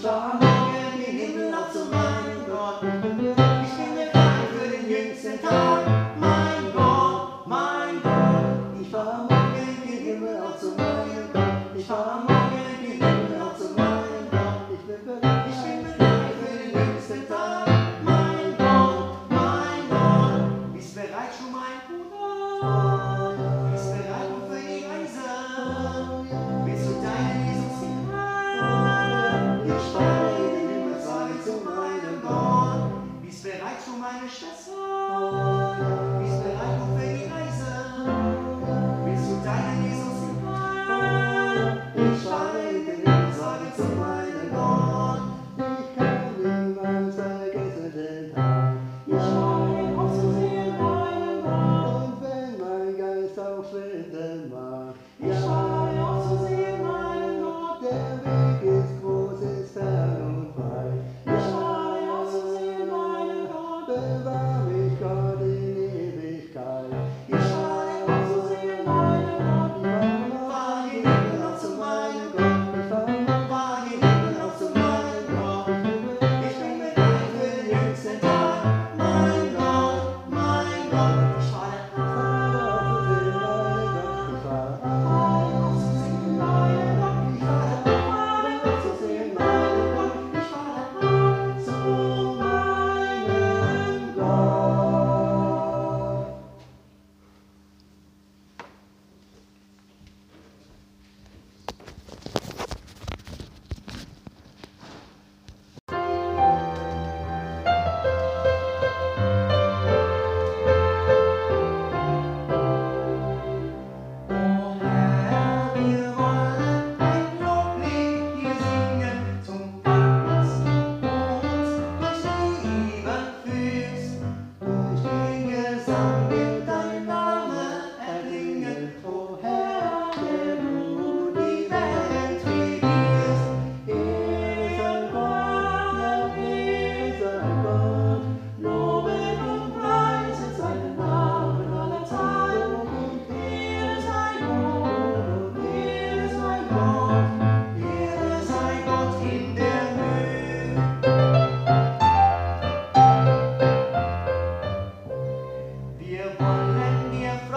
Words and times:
songs. 0.00 0.57
Chasson, 34.38 36.20
bis 36.20 36.36
bereit 36.44 36.78
für 36.94 37.06
die 37.08 37.24
Reise. 37.24 37.72
Willst 39.04 39.30
du 39.30 39.34
deine 39.42 39.82
Lesung? 39.82 40.07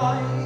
right 0.02 0.41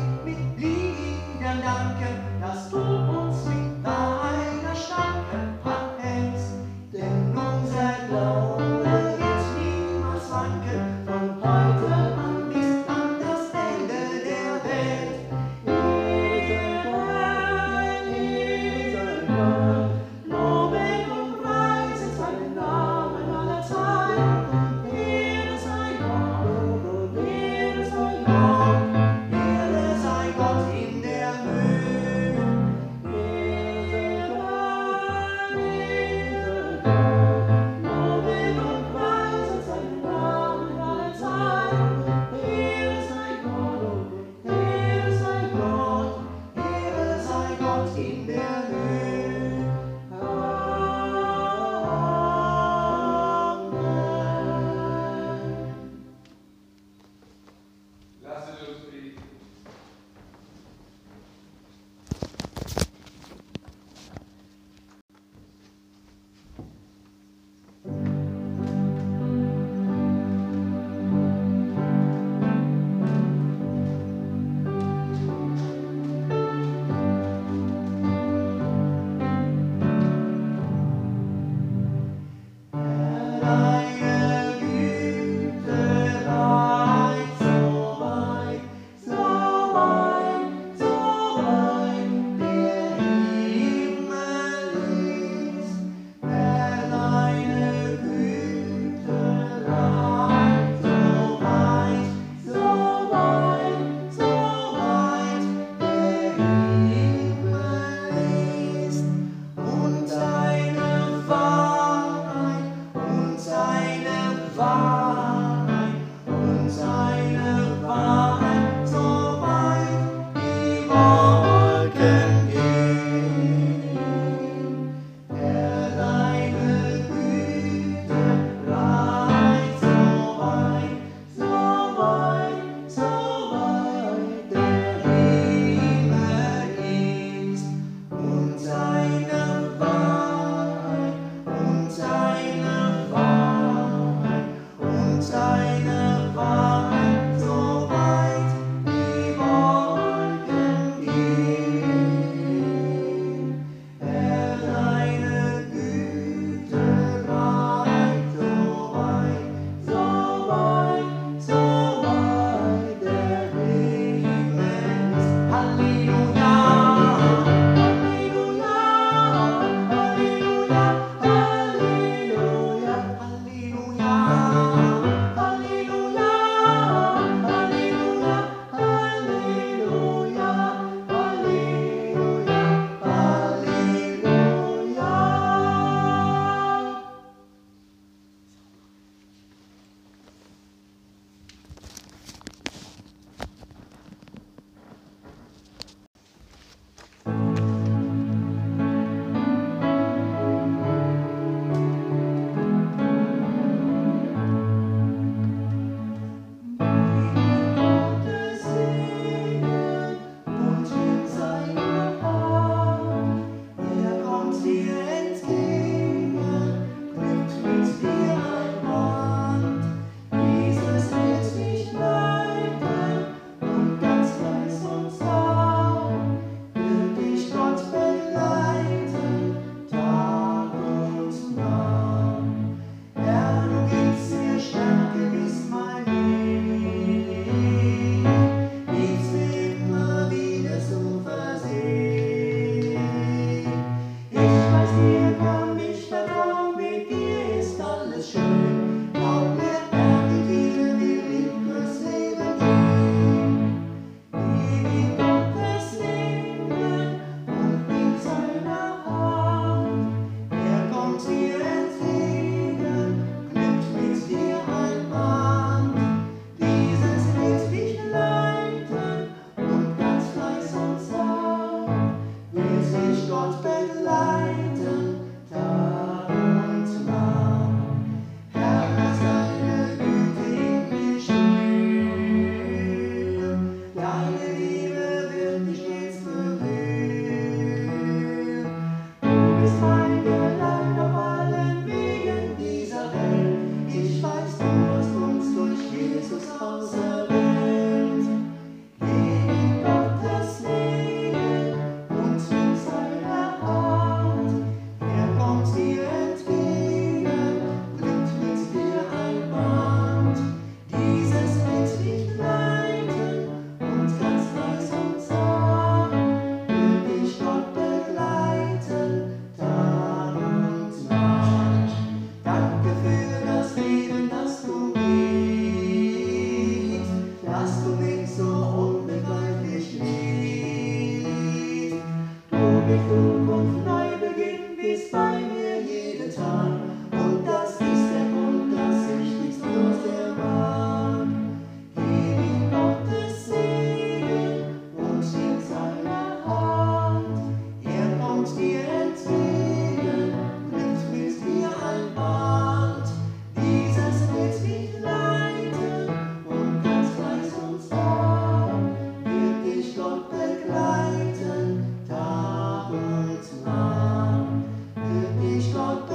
not 365.76 366.15